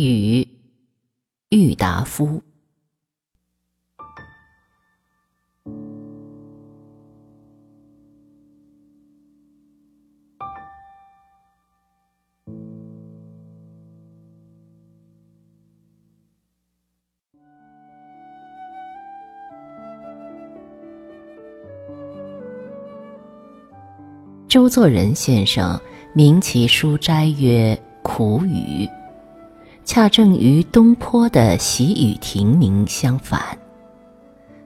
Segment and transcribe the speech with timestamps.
[0.00, 0.46] 雨，
[1.48, 2.40] 郁达夫。
[24.46, 25.78] 周作人先生
[26.14, 28.88] 名其书斋曰“苦雨”。
[29.88, 33.40] 恰正与东坡的喜雨亭名相反。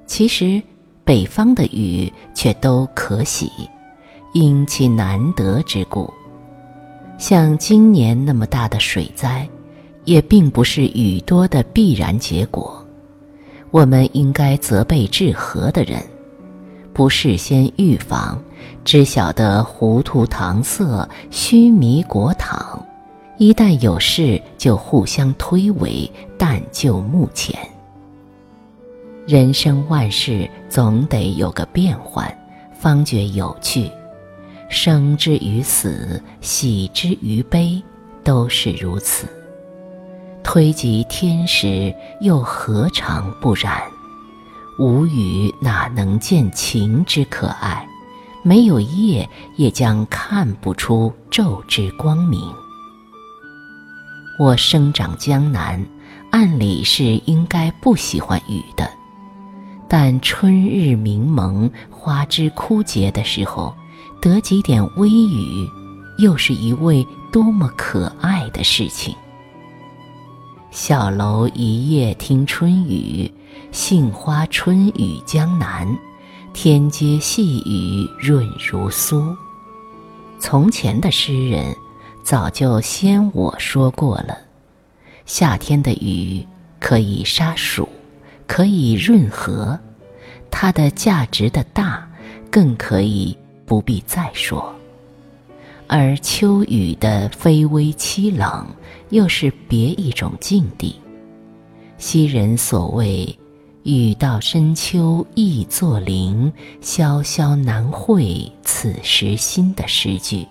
[0.04, 0.60] 其实，
[1.04, 3.48] 北方的雨却都可喜，
[4.34, 6.12] 因其难得之故。
[7.18, 9.48] 像今年那么大的水灾，
[10.04, 12.84] 也并不是雨多的必然结果。
[13.70, 16.02] 我们应该责备治河的人，
[16.92, 18.42] 不事先预防，
[18.84, 22.84] 只晓得糊涂搪塞、虚弥果淌。
[23.38, 27.58] 一旦有事，就互相推诿，但就目前。
[29.26, 32.32] 人生万事总得有个变换，
[32.78, 33.90] 方觉有趣。
[34.68, 37.82] 生之于死，喜之于悲，
[38.22, 39.26] 都是如此。
[40.44, 43.82] 推及天时，又何尝不然？
[44.78, 47.86] 无雨哪能见晴之可爱？
[48.42, 52.40] 没有夜，也将看不出昼之光明。
[54.42, 55.80] 我生长江南，
[56.32, 58.90] 按理是应该不喜欢雨的，
[59.88, 63.72] 但春日明蒙、花枝枯竭的时候，
[64.20, 65.64] 得几点微雨，
[66.18, 69.14] 又是一位多么可爱的事情。
[70.72, 73.32] 小楼一夜听春雨，
[73.70, 75.86] 杏花春雨江南，
[76.52, 79.32] 天街细雨润如酥。
[80.40, 81.72] 从前的诗人。
[82.32, 84.38] 早就先我说过了，
[85.26, 86.42] 夏天的雨
[86.80, 87.86] 可以杀暑，
[88.46, 89.78] 可以润和，
[90.50, 92.10] 它的价值的大，
[92.50, 94.74] 更可以不必再说。
[95.86, 98.66] 而秋雨的卑微凄冷，
[99.10, 100.96] 又是别一种境地。
[101.98, 103.38] 昔人所谓
[103.84, 106.50] “雨到深秋易作霖，
[106.80, 110.48] 萧萧难会此时心”的诗句。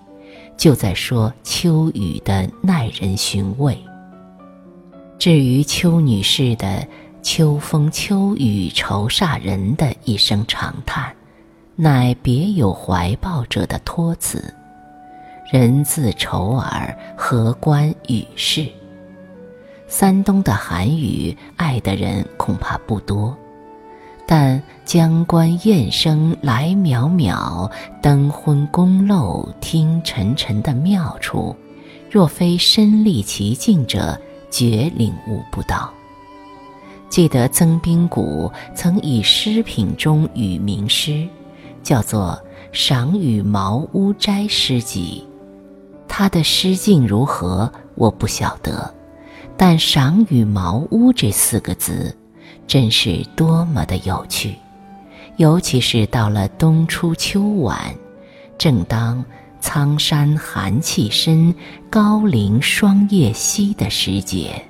[0.62, 3.76] 就在说秋雨的耐人寻味。
[5.18, 6.88] 至于邱女士的
[7.24, 11.16] “秋风秋雨愁煞人”的一声长叹，
[11.76, 14.54] 乃别有怀抱者的托词。
[15.52, 18.68] 人自愁耳，何关雨事？
[19.88, 23.36] 山东的寒雨，爱的人恐怕不多。
[24.34, 27.69] 但江关雁声来渺渺，
[28.02, 31.53] 灯昏宫漏听沉沉的妙处，
[32.09, 34.18] 若非身历其境者，
[34.50, 35.92] 绝领悟不到。
[37.09, 41.28] 记得曾宾谷曾以诗品中语名诗，
[41.84, 45.28] 叫做《赏雨茅屋斋诗集》。
[46.08, 48.96] 他的诗境如何，我不晓得，
[49.58, 52.16] 但“赏雨茅屋”这四个字。
[52.72, 54.56] 真是多么的有趣，
[55.36, 57.94] 尤其是到了冬初秋晚，
[58.58, 59.22] 正当
[59.59, 61.54] 苍山寒气深，
[61.90, 64.64] 高林霜叶稀的时节。